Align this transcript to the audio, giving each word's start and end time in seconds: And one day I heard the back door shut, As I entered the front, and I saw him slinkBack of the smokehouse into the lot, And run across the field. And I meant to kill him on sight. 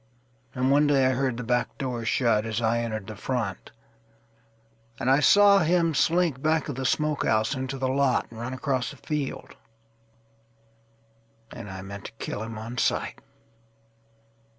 And 0.55 0.71
one 0.71 0.87
day 0.87 1.05
I 1.05 1.11
heard 1.11 1.37
the 1.37 1.43
back 1.43 1.77
door 1.77 2.05
shut, 2.05 2.43
As 2.43 2.59
I 2.59 2.79
entered 2.79 3.05
the 3.05 3.15
front, 3.15 3.69
and 4.99 5.11
I 5.11 5.19
saw 5.19 5.59
him 5.59 5.93
slinkBack 5.93 6.67
of 6.69 6.73
the 6.75 6.87
smokehouse 6.87 7.53
into 7.53 7.77
the 7.77 7.87
lot, 7.87 8.25
And 8.31 8.39
run 8.39 8.51
across 8.51 8.89
the 8.89 8.97
field. 8.97 9.55
And 11.51 11.69
I 11.69 11.83
meant 11.83 12.05
to 12.05 12.11
kill 12.13 12.41
him 12.41 12.57
on 12.57 12.79
sight. 12.79 13.21